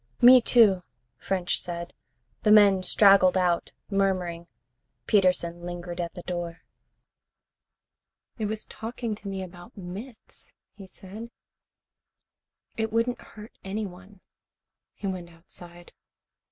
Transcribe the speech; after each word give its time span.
"Me, 0.19 0.41
too," 0.41 0.81
French 1.19 1.59
said. 1.59 1.93
The 2.41 2.49
men 2.51 2.81
straggled 2.81 3.37
out, 3.37 3.71
murmuring. 3.91 4.47
Peterson 5.05 5.61
lingered 5.63 5.99
at 6.01 6.15
the 6.15 6.23
door. 6.23 6.63
"It 8.39 8.47
was 8.47 8.65
talking 8.65 9.13
to 9.13 9.27
me 9.27 9.43
about 9.43 9.77
myths," 9.77 10.55
he 10.73 10.87
said. 10.87 11.29
"It 12.77 12.91
wouldn't 12.91 13.21
hurt 13.21 13.53
anyone." 13.63 14.21
He 14.95 15.05
went 15.05 15.29
outside. 15.29 15.91